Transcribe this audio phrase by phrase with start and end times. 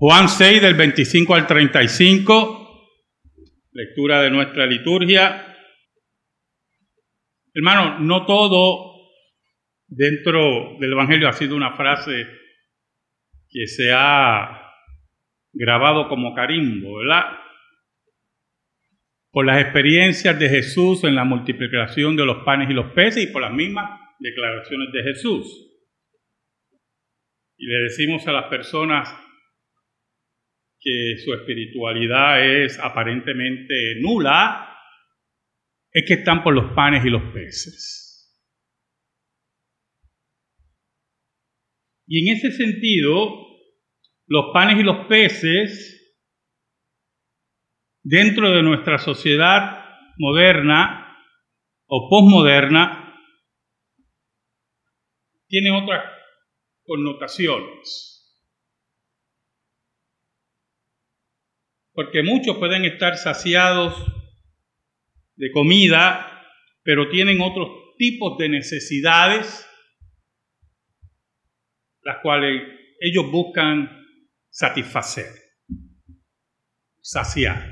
[0.00, 2.86] Juan 6 del 25 al 35,
[3.72, 5.56] lectura de nuestra liturgia.
[7.52, 8.94] Hermano, no todo
[9.88, 12.28] dentro del Evangelio ha sido una frase
[13.48, 14.70] que se ha
[15.52, 17.36] grabado como carimbo, ¿verdad?
[19.32, 23.32] Por las experiencias de Jesús en la multiplicación de los panes y los peces y
[23.32, 25.44] por las mismas declaraciones de Jesús.
[27.56, 29.27] Y le decimos a las personas
[30.80, 34.76] que su espiritualidad es aparentemente nula,
[35.92, 38.08] es que están por los panes y los peces.
[42.06, 43.46] Y en ese sentido,
[44.26, 45.94] los panes y los peces,
[48.02, 49.84] dentro de nuestra sociedad
[50.16, 51.16] moderna
[51.86, 53.14] o posmoderna,
[55.48, 56.04] tienen otras
[56.84, 58.17] connotaciones.
[61.98, 63.92] Porque muchos pueden estar saciados
[65.34, 66.46] de comida,
[66.84, 69.66] pero tienen otros tipos de necesidades,
[72.02, 72.62] las cuales
[73.00, 73.90] ellos buscan
[74.48, 75.26] satisfacer,
[77.00, 77.68] saciar.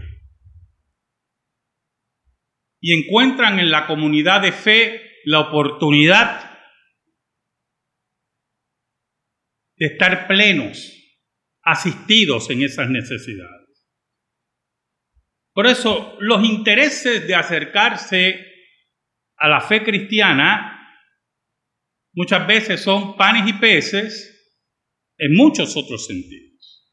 [2.80, 6.50] Y encuentran en la comunidad de fe la oportunidad
[9.76, 10.92] de estar plenos,
[11.62, 13.65] asistidos en esas necesidades.
[15.56, 18.44] Por eso los intereses de acercarse
[19.38, 21.00] a la fe cristiana
[22.12, 24.54] muchas veces son panes y peces
[25.16, 26.86] en muchos otros sentidos.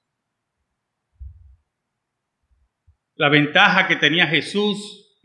[3.16, 5.20] La ventaja que tenía Jesús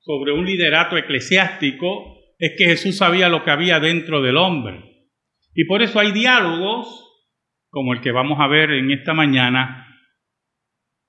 [0.00, 5.12] sobre un liderato eclesiástico es que Jesús sabía lo que había dentro del hombre.
[5.54, 6.88] Y por eso hay diálogos,
[7.70, 9.84] como el que vamos a ver en esta mañana,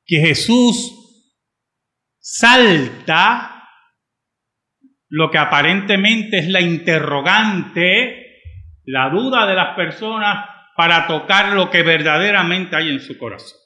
[0.05, 0.98] que Jesús
[2.19, 3.59] salta
[5.09, 8.41] lo que aparentemente es la interrogante,
[8.85, 13.59] la duda de las personas para tocar lo que verdaderamente hay en su corazón.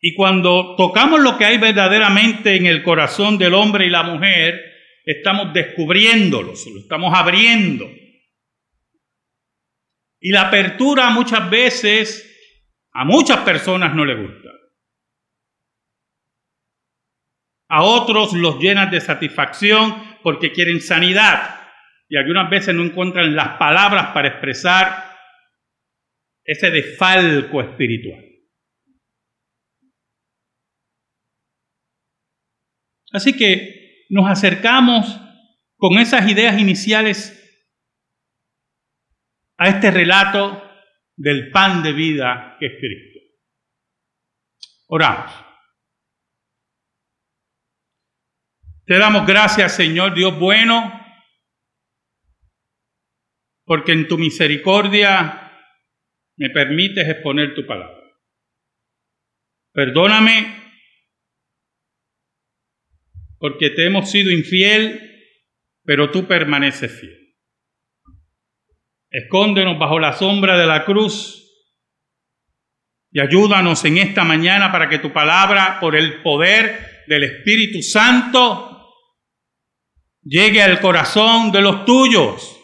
[0.00, 4.60] Y cuando tocamos lo que hay verdaderamente en el corazón del hombre y la mujer,
[5.04, 7.88] estamos descubriéndolo, lo estamos abriendo.
[10.20, 12.31] Y la apertura muchas veces
[12.94, 14.48] a muchas personas no le gusta.
[17.68, 21.60] A otros los llenan de satisfacción porque quieren sanidad
[22.08, 25.10] y algunas veces no encuentran las palabras para expresar
[26.44, 28.22] ese desfalco espiritual.
[33.12, 35.18] Así que nos acercamos
[35.76, 37.38] con esas ideas iniciales
[39.56, 40.62] a este relato
[41.16, 43.20] del pan de vida que es Cristo.
[44.88, 45.32] Oramos.
[48.84, 51.00] Te damos gracias, Señor Dios bueno,
[53.64, 55.50] porque en tu misericordia
[56.36, 58.02] me permites exponer tu palabra.
[59.72, 60.62] Perdóname
[63.38, 65.00] porque te hemos sido infiel,
[65.84, 67.21] pero tú permaneces fiel.
[69.12, 71.42] Escóndenos bajo la sombra de la cruz
[73.12, 78.88] y ayúdanos en esta mañana para que tu palabra, por el poder del Espíritu Santo,
[80.22, 82.58] llegue al corazón de los tuyos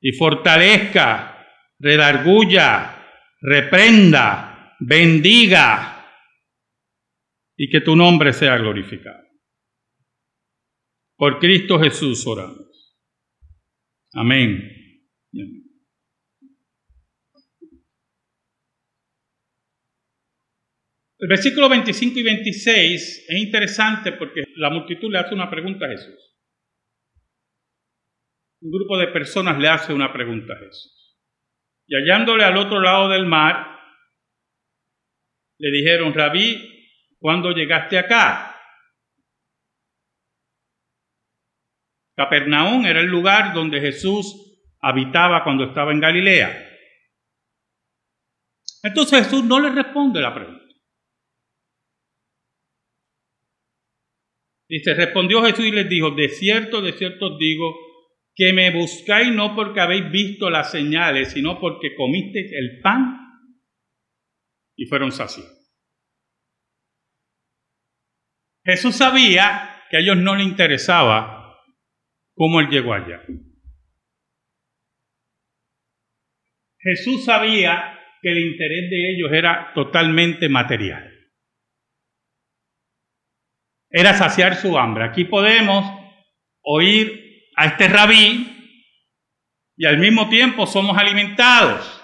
[0.00, 1.46] y fortalezca,
[1.78, 3.04] redarguya,
[3.42, 6.00] reprenda, bendiga,
[7.54, 9.22] y que tu nombre sea glorificado.
[11.16, 12.69] Por Cristo Jesús oramos.
[14.12, 14.76] Amén.
[21.18, 25.90] El versículo 25 y 26 es interesante porque la multitud le hace una pregunta a
[25.90, 26.36] Jesús.
[28.62, 31.18] Un grupo de personas le hace una pregunta a Jesús.
[31.86, 33.78] Y hallándole al otro lado del mar,
[35.58, 36.70] le dijeron, Rabí,
[37.20, 38.49] ¿Cuándo llegaste acá?
[42.20, 46.68] Capernaum era el lugar donde Jesús habitaba cuando estaba en Galilea.
[48.82, 50.62] Entonces Jesús no le responde la pregunta.
[54.68, 57.74] Dice, respondió Jesús y les dijo, de cierto, de cierto os digo,
[58.34, 63.16] que me buscáis no porque habéis visto las señales, sino porque comisteis el pan
[64.76, 65.72] y fueron saciados.
[68.62, 71.39] Jesús sabía que a ellos no le interesaba
[72.40, 73.22] cómo él llegó allá.
[76.78, 81.06] Jesús sabía que el interés de ellos era totalmente material.
[83.90, 85.04] Era saciar su hambre.
[85.04, 85.84] Aquí podemos
[86.62, 88.46] oír a este rabí
[89.76, 92.02] y al mismo tiempo somos alimentados.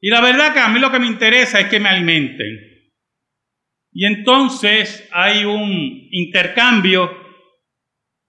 [0.00, 2.92] Y la verdad que a mí lo que me interesa es que me alimenten.
[3.92, 5.72] Y entonces hay un
[6.12, 7.25] intercambio,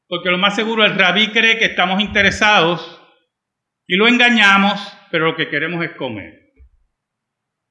[0.07, 3.01] porque lo más seguro el rabí cree que estamos interesados
[3.87, 4.79] y lo engañamos,
[5.11, 6.33] pero lo que queremos es comer.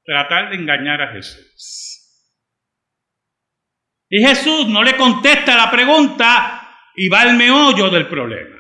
[0.05, 1.97] Tratar de engañar a Jesús.
[4.09, 8.57] Y Jesús no le contesta la pregunta y va al meollo del problema.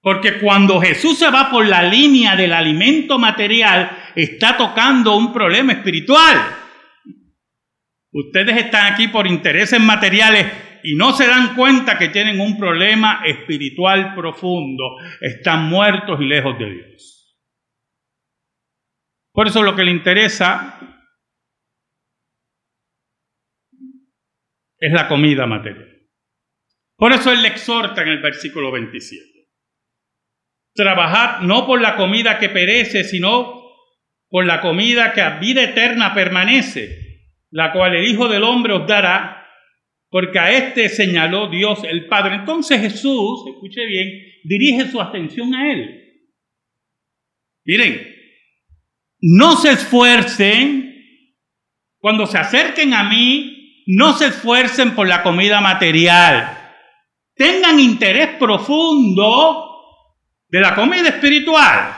[0.00, 5.72] Porque cuando Jesús se va por la línea del alimento material, está tocando un problema
[5.72, 6.67] espiritual.
[8.12, 10.46] Ustedes están aquí por intereses materiales
[10.82, 14.96] y no se dan cuenta que tienen un problema espiritual profundo.
[15.20, 17.38] Están muertos y lejos de Dios.
[19.32, 20.80] Por eso lo que le interesa
[24.78, 26.08] es la comida material.
[26.96, 29.24] Por eso él le exhorta en el versículo 27.
[30.74, 33.62] Trabajad no por la comida que perece, sino
[34.28, 37.07] por la comida que a vida eterna permanece,
[37.50, 39.46] la cual el Hijo del Hombre os dará,
[40.10, 42.36] porque a este señaló Dios el Padre.
[42.36, 44.08] Entonces Jesús, escuche bien,
[44.44, 46.04] dirige su atención a él.
[47.64, 48.00] Miren,
[49.20, 51.04] no se esfuercen,
[51.98, 56.56] cuando se acerquen a mí, no se esfuercen por la comida material.
[57.34, 59.64] Tengan interés profundo
[60.48, 61.97] de la comida espiritual.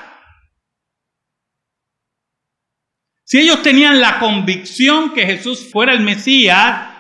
[3.31, 6.93] Si ellos tenían la convicción que Jesús fuera el Mesías,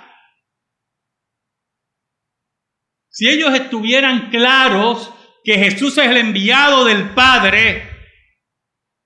[3.08, 5.12] si ellos estuvieran claros
[5.42, 7.82] que Jesús es el enviado del Padre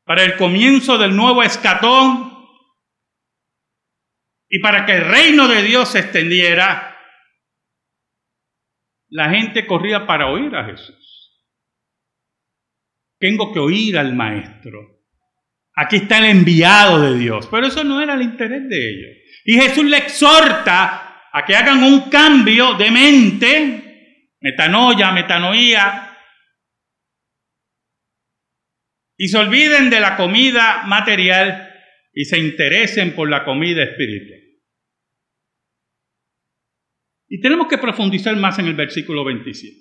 [0.05, 2.47] para el comienzo del nuevo escatón
[4.51, 6.95] y para que el reino de Dios se extendiera,
[9.09, 11.43] la gente corría para oír a Jesús.
[13.19, 14.94] Tengo que oír al maestro.
[15.77, 17.49] Aquí está el enviado de Dios.
[17.51, 19.17] Pero eso no era el interés de ellos.
[19.45, 26.17] Y Jesús le exhorta a que hagan un cambio de mente, metanoia, metanoía,
[29.17, 31.73] y se olviden de la comida material
[32.13, 34.41] y se interesen por la comida espiritual.
[37.29, 39.77] Y tenemos que profundizar más en el versículo 27.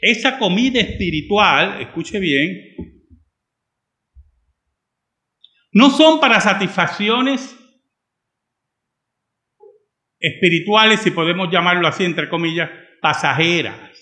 [0.00, 2.97] Esa comida espiritual, escuche bien,
[5.78, 7.56] no son para satisfacciones
[10.18, 12.68] espirituales, si podemos llamarlo así, entre comillas,
[13.00, 13.96] pasajeras.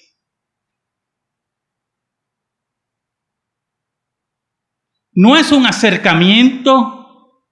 [5.12, 7.44] No es un acercamiento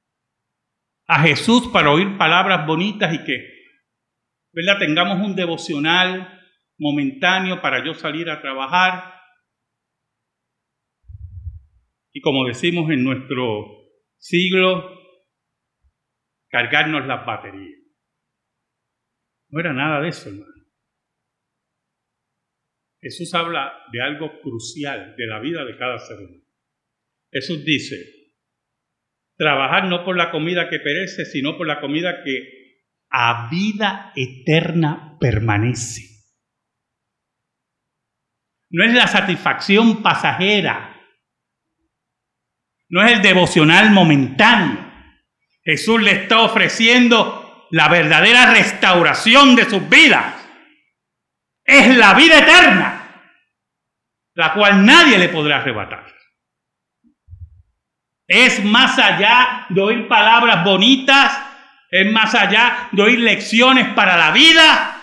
[1.06, 3.46] a Jesús para oír palabras bonitas y que,
[4.54, 4.78] ¿verdad?
[4.78, 6.40] Tengamos un devocional
[6.78, 9.20] momentáneo para yo salir a trabajar.
[12.14, 13.83] Y como decimos en nuestro
[14.24, 14.90] siglo,
[16.48, 17.80] cargarnos las baterías.
[19.50, 20.52] No era nada de eso, hermano.
[23.00, 26.42] Jesús habla de algo crucial de la vida de cada ser humano.
[27.30, 27.96] Jesús dice,
[29.36, 35.18] trabajar no por la comida que perece, sino por la comida que a vida eterna
[35.20, 36.14] permanece
[38.74, 40.93] no es la satisfacción pasajera,
[42.88, 44.78] no es el devocional momentáneo.
[45.64, 50.34] Jesús le está ofreciendo la verdadera restauración de sus vidas.
[51.64, 53.22] Es la vida eterna,
[54.34, 56.04] la cual nadie le podrá arrebatar.
[58.26, 61.38] Es más allá de oír palabras bonitas,
[61.90, 65.00] es más allá de oír lecciones para la vida,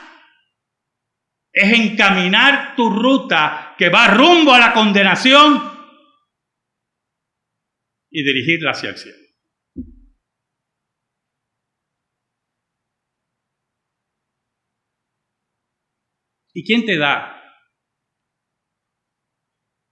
[1.53, 5.70] es encaminar tu ruta que va rumbo a la condenación
[8.11, 9.17] y dirigirla hacia el cielo.
[16.53, 17.41] ¿Y quién te da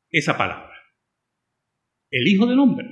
[0.10, 0.76] esa palabra?
[2.12, 2.88] El Hijo del Hombre.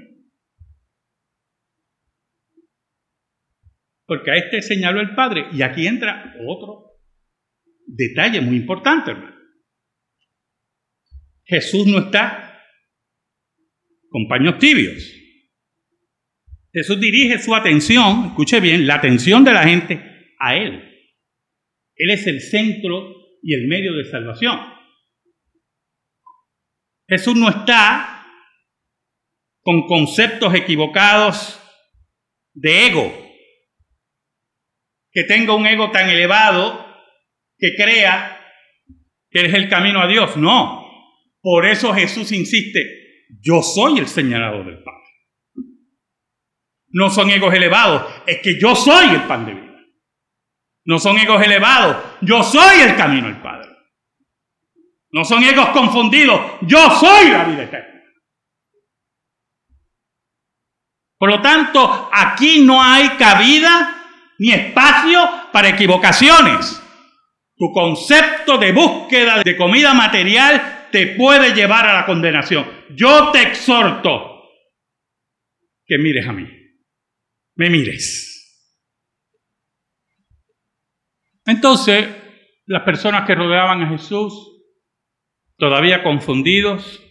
[4.05, 6.87] Porque a este señaló el Padre y aquí entra otro
[7.87, 9.37] Detalle muy importante, hermano.
[11.45, 12.61] Jesús no está
[14.09, 15.16] con paños tibios.
[16.73, 20.83] Jesús dirige su atención, escuche bien, la atención de la gente a Él.
[21.95, 24.59] Él es el centro y el medio de salvación.
[27.07, 28.27] Jesús no está
[29.61, 31.59] con conceptos equivocados
[32.53, 33.27] de ego.
[35.11, 36.85] Que tenga un ego tan elevado
[37.57, 38.39] que crea
[39.29, 40.37] que es el camino a Dios.
[40.37, 40.85] No.
[41.41, 45.06] Por eso Jesús insiste, yo soy el señalado del Padre.
[46.97, 49.85] No son egos elevados, es que yo soy el pan de vida.
[50.83, 53.69] No son egos elevados, yo soy el camino al Padre.
[55.11, 58.01] No son egos confundidos, yo soy la vida eterna.
[61.19, 64.03] Por lo tanto, aquí no hay cabida
[64.39, 66.81] ni espacio para equivocaciones.
[67.57, 72.67] Tu concepto de búsqueda de comida material te puede llevar a la condenación.
[72.95, 74.49] Yo te exhorto
[75.85, 76.56] que mires a mí,
[77.57, 78.33] me mires.
[81.45, 82.07] Entonces,
[82.65, 84.33] las personas que rodeaban a Jesús,
[85.57, 87.03] todavía confundidos,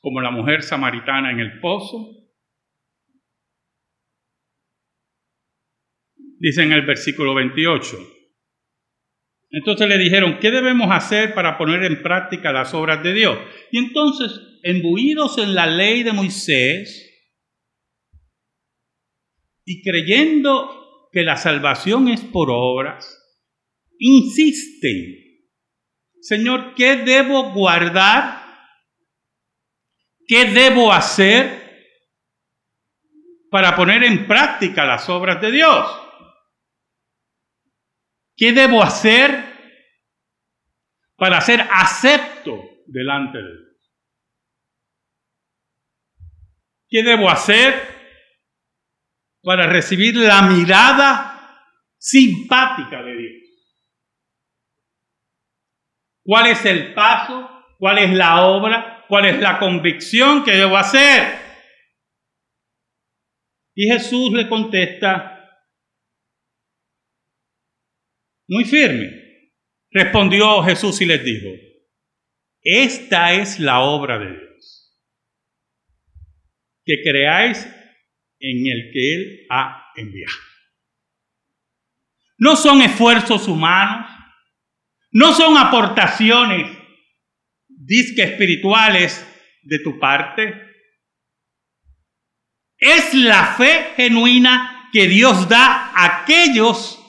[0.00, 2.08] como la mujer samaritana en el pozo,
[6.38, 7.96] dice en el versículo 28.
[9.50, 13.38] Entonces le dijeron, ¿qué debemos hacer para poner en práctica las obras de Dios?
[13.70, 17.03] Y entonces, embuidos en la ley de Moisés
[19.64, 23.20] y creyendo que la salvación es por obras,
[23.98, 25.24] insisten,
[26.20, 28.42] Señor, ¿qué debo guardar?
[30.26, 31.62] ¿Qué debo hacer
[33.50, 36.00] para poner en práctica las obras de Dios?
[38.36, 39.44] ¿Qué debo hacer
[41.16, 43.64] para ser acepto delante de Dios?
[46.88, 47.93] ¿Qué debo hacer
[49.44, 51.60] para recibir la mirada
[51.98, 53.32] simpática de Dios?
[56.24, 57.50] ¿Cuál es el paso?
[57.78, 59.04] ¿Cuál es la obra?
[59.06, 61.38] ¿Cuál es la convicción que debo hacer?
[63.74, 65.30] Y Jesús le contesta,
[68.48, 69.22] muy firme.
[69.90, 71.48] Respondió Jesús y les dijo,
[72.62, 74.96] esta es la obra de Dios,
[76.84, 77.68] que creáis
[78.44, 80.34] en el que Él ha enviado.
[82.36, 84.10] No son esfuerzos humanos,
[85.12, 86.70] no son aportaciones
[87.68, 89.26] disque espirituales
[89.62, 90.54] de tu parte.
[92.76, 97.00] Es la fe genuina que Dios da a aquellos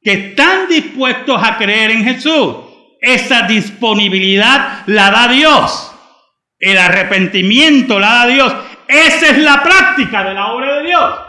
[0.00, 2.56] que están dispuestos a creer en Jesús.
[3.00, 5.94] Esa disponibilidad la da Dios.
[6.58, 8.54] El arrepentimiento la da Dios.
[8.88, 11.20] Esa es la práctica de la obra de Dios.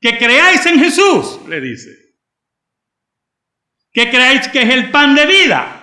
[0.00, 1.90] Que creáis en Jesús, le dice.
[3.92, 5.74] Que creáis que es el pan de vida.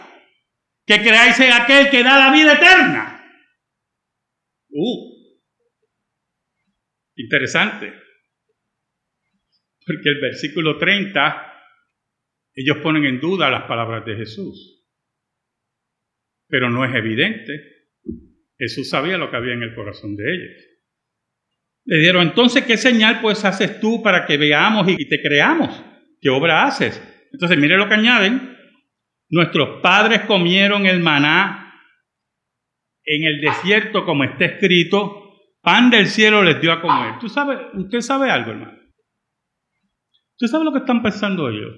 [0.86, 3.12] Que creáis en aquel que da la vida eterna.
[4.70, 5.36] Uh,
[7.16, 7.94] interesante.
[9.86, 11.54] Porque el versículo 30
[12.54, 14.88] ellos ponen en duda las palabras de Jesús.
[16.48, 17.90] Pero no es evidente.
[18.58, 20.75] Jesús sabía lo que había en el corazón de ellos.
[21.86, 25.84] Le dieron, entonces, ¿qué señal pues haces tú para que veamos y te creamos?
[26.20, 27.01] ¿Qué obra haces?
[27.32, 28.58] Entonces, mire lo que añaden.
[29.30, 31.74] Nuestros padres comieron el maná
[33.06, 37.20] en el desierto, como está escrito, pan del cielo les dio a comer.
[37.20, 38.80] ¿Tú sabes, usted sabe algo, hermano?
[40.32, 41.75] ¿Usted sabe lo que están pensando ellos?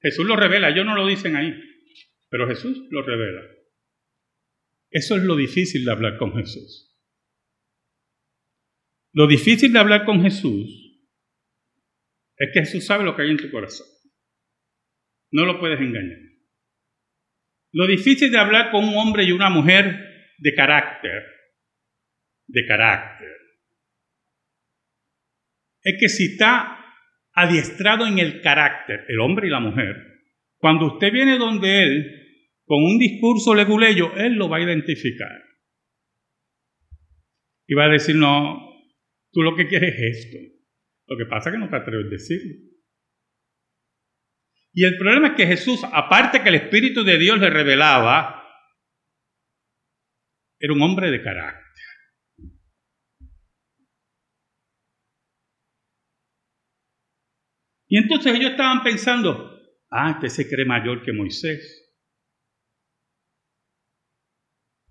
[0.00, 1.52] Jesús lo revela, ellos no lo dicen ahí,
[2.30, 3.42] pero Jesús lo revela.
[4.90, 6.87] Eso es lo difícil de hablar con Jesús.
[9.12, 10.88] Lo difícil de hablar con Jesús
[12.36, 13.86] es que Jesús sabe lo que hay en tu corazón.
[15.30, 16.18] No lo puedes engañar.
[17.72, 21.22] Lo difícil de hablar con un hombre y una mujer de carácter,
[22.46, 23.28] de carácter,
[25.82, 26.78] es que si está
[27.32, 29.96] adiestrado en el carácter, el hombre y la mujer,
[30.58, 32.18] cuando usted viene donde él
[32.64, 35.42] con un discurso leguleyo, él lo va a identificar.
[37.66, 38.67] Y va a decir, no,
[39.32, 40.38] tú lo que quieres es esto.
[41.08, 42.54] Lo que pasa es que no te atreves a decirlo.
[44.72, 48.44] Y el problema es que Jesús, aparte que el Espíritu de Dios le revelaba,
[50.60, 51.64] era un hombre de carácter.
[57.88, 59.50] Y entonces ellos estaban pensando,
[59.90, 61.86] ah, este se cree mayor que Moisés.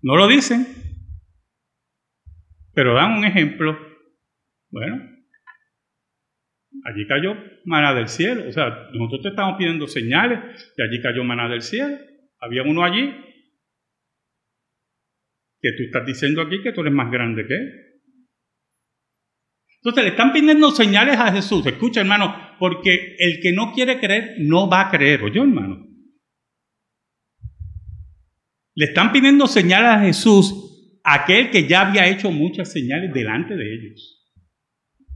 [0.02, 0.66] No lo dicen,
[2.72, 3.87] pero dan un ejemplo.
[4.70, 4.96] Bueno,
[6.84, 7.34] allí cayó
[7.64, 8.48] maná del cielo.
[8.48, 11.96] O sea, nosotros te estamos pidiendo señales y allí cayó maná del cielo.
[12.40, 13.14] Había uno allí.
[15.60, 17.88] Que tú estás diciendo aquí que tú eres más grande que él.
[19.78, 21.64] Entonces le están pidiendo señales a Jesús.
[21.66, 25.22] Escucha, hermano, porque el que no quiere creer no va a creer.
[25.22, 25.86] Oye, hermano.
[28.74, 33.74] Le están pidiendo señales a Jesús, aquel que ya había hecho muchas señales delante de
[33.74, 34.17] ellos.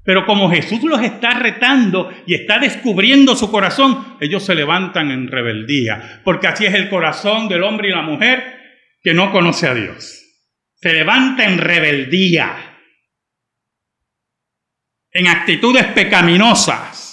[0.05, 5.29] Pero como Jesús los está retando y está descubriendo su corazón, ellos se levantan en
[5.29, 8.61] rebeldía, porque así es el corazón del hombre y la mujer
[9.01, 10.19] que no conoce a Dios.
[10.75, 12.81] Se levanta en rebeldía,
[15.13, 17.11] en actitudes pecaminosas.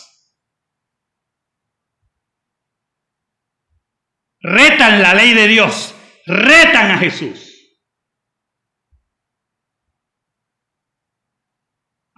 [4.41, 5.93] Retan la ley de Dios,
[6.25, 7.48] retan a Jesús.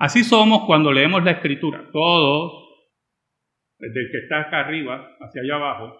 [0.01, 2.70] Así somos cuando leemos la escritura, todos,
[3.77, 5.96] desde el que está acá arriba hacia allá abajo,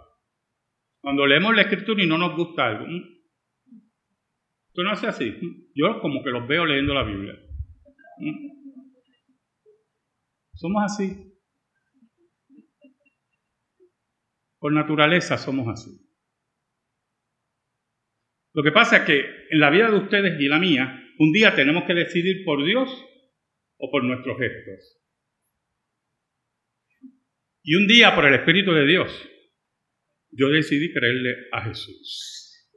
[1.04, 2.88] cuando leemos la escritura y no nos gusta algo.
[2.88, 5.38] Esto no hace así.
[5.76, 7.36] Yo como que los veo leyendo la Biblia.
[10.56, 11.38] Somos así.
[14.58, 15.92] Por naturaleza somos así.
[18.54, 19.20] Lo que pasa es que
[19.52, 22.90] en la vida de ustedes y la mía, un día tenemos que decidir por Dios
[23.82, 25.02] o por nuestros gestos.
[27.64, 29.30] Y un día, por el Espíritu de Dios,
[30.32, 32.70] yo decidí creerle a Jesús.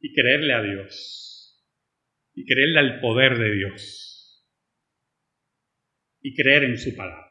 [0.00, 1.64] Y creerle a Dios.
[2.34, 4.46] Y creerle al poder de Dios.
[6.20, 7.30] Y creer en su palabra.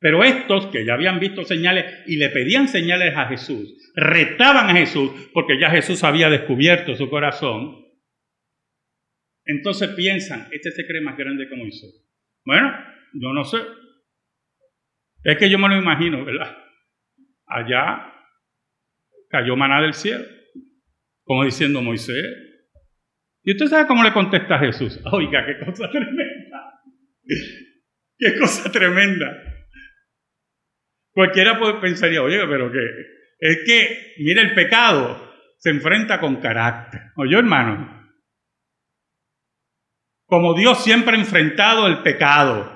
[0.00, 4.78] Pero estos que ya habían visto señales y le pedían señales a Jesús, retaban a
[4.78, 7.87] Jesús porque ya Jesús había descubierto su corazón,
[9.48, 12.06] entonces piensan, este se cree más grande que Moisés.
[12.44, 12.70] Bueno,
[13.14, 13.56] yo no sé.
[15.24, 16.54] Es que yo me lo imagino, ¿verdad?
[17.46, 18.12] Allá
[19.30, 20.24] cayó maná del cielo,
[21.24, 22.22] como diciendo Moisés.
[23.42, 25.00] ¿Y usted sabe cómo le contesta Jesús?
[25.12, 26.82] Oiga, qué cosa tremenda.
[28.20, 29.32] Qué cosa tremenda.
[31.12, 32.80] Cualquiera pensaría, oye, pero que
[33.38, 37.00] es que, mire, el pecado se enfrenta con carácter.
[37.14, 37.97] Oye, hermano,
[40.28, 42.70] como Dios siempre ha enfrentado el pecado,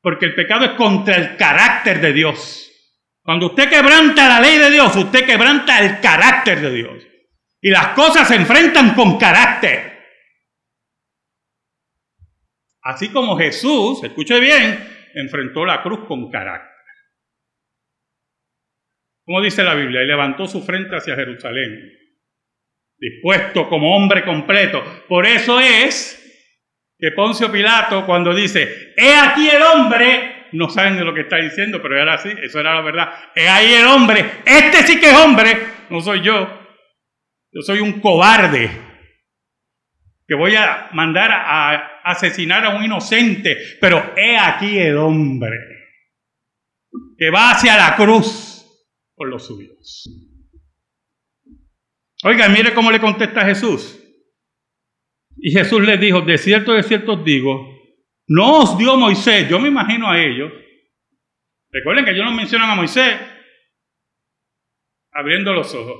[0.00, 2.68] porque el pecado es contra el carácter de Dios.
[3.22, 7.06] Cuando usted quebranta la ley de Dios, usted quebranta el carácter de Dios.
[7.60, 9.92] Y las cosas se enfrentan con carácter.
[12.82, 16.68] Así como Jesús, escuche bien, enfrentó la cruz con carácter.
[19.24, 21.92] Como dice la Biblia, y levantó su frente hacia Jerusalén,
[22.98, 24.82] dispuesto como hombre completo.
[25.08, 26.18] Por eso es
[27.02, 31.38] que Poncio Pilato cuando dice, he aquí el hombre, no saben de lo que está
[31.38, 35.10] diciendo, pero era así, eso era la verdad, he ahí el hombre, este sí que
[35.10, 35.50] es hombre,
[35.90, 36.32] no soy yo,
[37.50, 38.70] yo soy un cobarde
[40.28, 45.58] que voy a mandar a asesinar a un inocente, pero he aquí el hombre
[47.18, 48.64] que va hacia la cruz
[49.16, 50.08] por los suyos.
[52.22, 54.01] Oiga, mire cómo le contesta Jesús.
[55.36, 57.72] Y Jesús les dijo, de cierto, de cierto os digo,
[58.28, 60.52] no os dio Moisés, yo me imagino a ellos.
[61.70, 63.18] Recuerden que ellos no mencionan a Moisés
[65.12, 65.96] abriendo los ojos.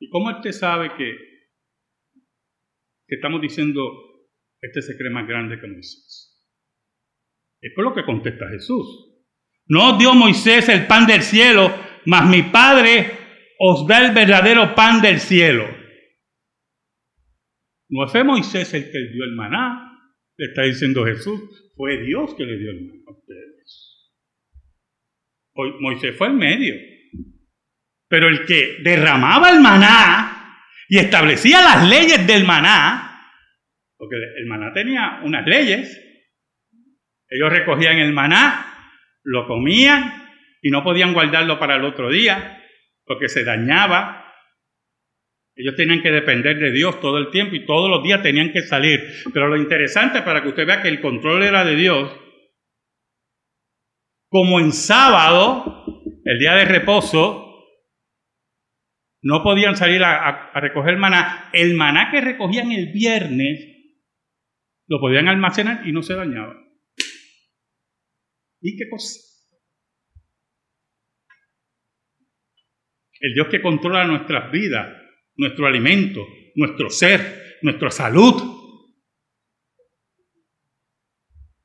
[0.00, 1.16] ¿Y cómo usted sabe que,
[3.06, 3.82] que estamos diciendo,
[4.60, 6.24] este se cree más grande que Moisés?
[7.60, 9.08] Es por lo que contesta Jesús.
[9.66, 11.74] No os dio Moisés el pan del cielo,
[12.06, 13.10] mas mi Padre
[13.58, 15.77] os da el verdadero pan del cielo.
[17.88, 19.98] No fue Moisés el que le dio el maná,
[20.36, 23.88] le está diciendo Jesús, fue Dios que le dio el maná a ustedes.
[25.80, 26.74] Moisés fue el medio.
[28.08, 30.38] Pero el que derramaba el maná
[30.88, 33.32] y establecía las leyes del maná,
[33.96, 36.04] porque el maná tenía unas leyes,
[37.28, 38.64] ellos recogían el maná,
[39.22, 40.28] lo comían
[40.62, 42.62] y no podían guardarlo para el otro día,
[43.04, 44.27] porque se dañaba,
[45.58, 48.62] ellos tenían que depender de Dios todo el tiempo y todos los días tenían que
[48.62, 49.02] salir.
[49.34, 52.16] Pero lo interesante para que usted vea que el control era de Dios,
[54.28, 55.84] como en sábado,
[56.24, 57.66] el día de reposo,
[59.20, 61.50] no podían salir a, recoger maná.
[61.52, 63.58] El maná que recogían el viernes
[64.86, 66.54] lo podían almacenar y no se dañaba.
[68.60, 69.18] ¿Y qué cosa?
[73.18, 75.07] El Dios que controla nuestras vidas
[75.38, 78.58] nuestro alimento, nuestro ser, nuestra salud,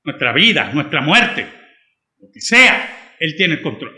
[0.04, 1.48] nuestra vida, nuestra muerte,
[2.20, 3.98] lo que sea, Él tiene el control.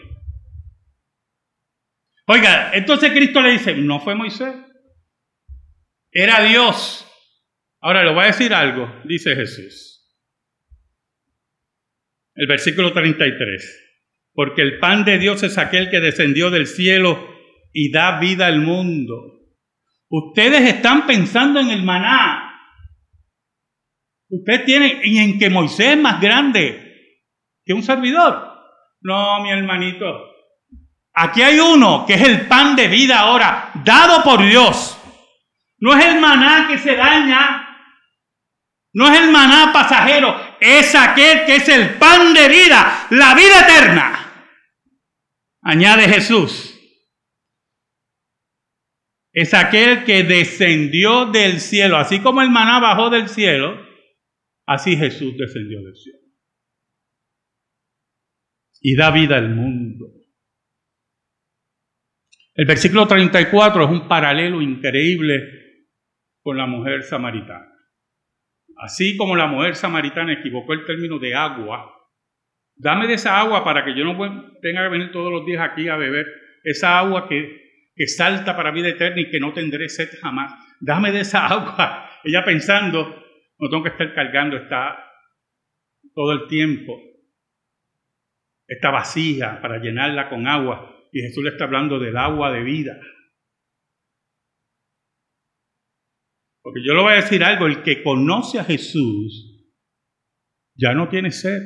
[2.28, 4.56] Oiga, entonces Cristo le dice, no fue Moisés,
[6.12, 7.06] era Dios.
[7.82, 9.92] Ahora le voy a decir algo, dice Jesús.
[12.34, 13.84] El versículo 33.
[14.34, 17.30] Porque el pan de Dios es aquel que descendió del cielo
[17.74, 19.35] y da vida al mundo.
[20.17, 22.58] Ustedes están pensando en el maná.
[24.30, 27.19] Ustedes tienen, y en que Moisés es más grande
[27.65, 28.49] que un servidor.
[29.01, 30.06] No, mi hermanito.
[31.13, 34.97] Aquí hay uno que es el pan de vida ahora, dado por Dios.
[35.80, 37.67] No es el maná que se daña.
[38.93, 40.34] No es el maná pasajero.
[40.62, 44.32] Es aquel que es el pan de vida, la vida eterna.
[45.62, 46.75] Añade Jesús.
[49.36, 51.98] Es aquel que descendió del cielo.
[51.98, 53.78] Así como el maná bajó del cielo,
[54.65, 56.19] así Jesús descendió del cielo
[58.88, 60.06] y da vida al mundo.
[62.54, 65.41] El versículo 34 es un paralelo increíble
[66.43, 67.67] con la mujer samaritana.
[68.78, 71.93] Así como la mujer samaritana equivocó el término de agua,
[72.76, 74.15] dame de esa agua para que yo no
[74.62, 76.28] tenga que venir todos los días aquí a beber
[76.63, 77.64] esa agua que,
[77.96, 80.54] que salta para vida eterna y que no tendré sed jamás.
[80.82, 82.10] Dame de esa agua.
[82.24, 83.24] Ella pensando,
[83.58, 84.98] no tengo que estar cargando, está
[86.14, 87.00] todo el tiempo
[88.68, 90.92] esta vasija para llenarla con agua.
[91.12, 93.00] Y Jesús le está hablando del agua de vida.
[96.62, 99.72] Porque yo le voy a decir algo, el que conoce a Jesús
[100.74, 101.62] ya no tiene sed.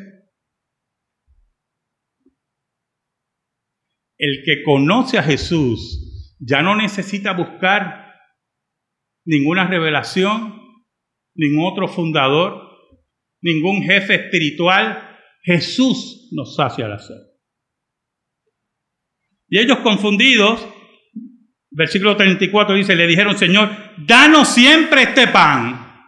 [4.18, 6.09] El que conoce a Jesús
[6.40, 8.16] ya no necesita buscar
[9.26, 10.60] ninguna revelación,
[11.36, 12.70] ningún otro fundador,
[13.42, 15.06] ningún jefe espiritual,
[15.44, 17.16] Jesús nos sacia la sed.
[19.50, 20.68] Y ellos confundidos,
[21.72, 26.08] versículo 34 dice, le dijeron, Señor, danos siempre este pan.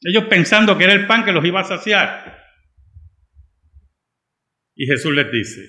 [0.00, 2.42] Ellos pensando que era el pan que los iba a saciar.
[4.74, 5.60] Y Jesús les dice,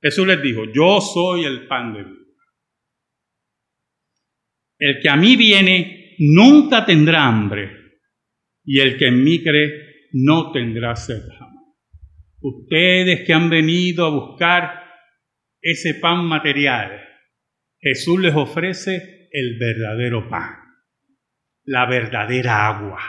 [0.00, 2.21] Jesús les dijo, yo soy el pan de vida.
[4.84, 7.70] El que a mí viene nunca tendrá hambre,
[8.64, 11.64] y el que en mí cree no tendrá sed jamás.
[12.40, 14.82] Ustedes que han venido a buscar
[15.60, 17.00] ese pan material,
[17.78, 20.50] Jesús les ofrece el verdadero pan,
[21.62, 23.00] la verdadera agua.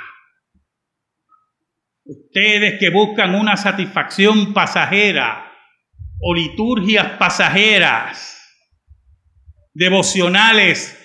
[2.04, 5.52] Ustedes que buscan una satisfacción pasajera
[6.20, 8.40] o liturgias pasajeras,
[9.74, 11.00] devocionales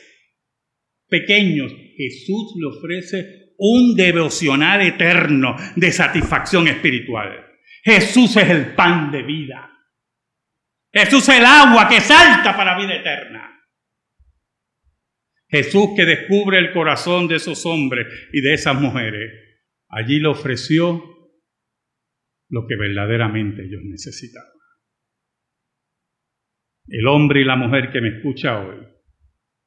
[1.09, 7.45] pequeños, Jesús le ofrece un devocional eterno de satisfacción espiritual.
[7.83, 9.71] Jesús es el pan de vida.
[10.93, 13.49] Jesús es el agua que salta para vida eterna.
[15.49, 19.33] Jesús que descubre el corazón de esos hombres y de esas mujeres,
[19.89, 21.03] allí le ofreció
[22.51, 24.53] lo que verdaderamente ellos necesitaban.
[26.87, 28.87] El hombre y la mujer que me escucha hoy,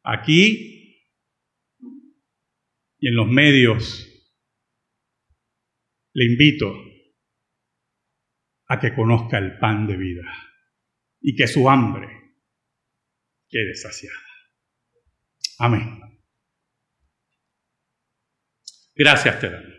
[0.04, 0.81] aquí
[3.02, 4.08] y en los medios,
[6.14, 6.72] le invito
[8.68, 10.32] a que conozca el pan de vida
[11.20, 12.08] y que su hambre
[13.50, 14.16] quede saciada.
[15.58, 16.00] Amén.
[18.94, 19.72] Gracias te damos.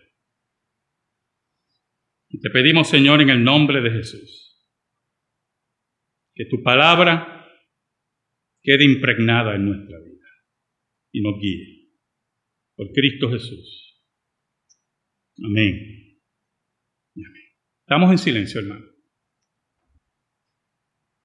[2.28, 4.66] Y te pedimos, Señor, en el nombre de Jesús,
[6.34, 7.46] que tu palabra
[8.62, 10.26] quede impregnada en nuestra vida
[11.12, 11.81] y nos guíe
[12.82, 14.02] por Cristo Jesús.
[15.44, 16.20] Amén.
[17.14, 17.42] Amén.
[17.86, 18.91] Estamos en silencio, hermano.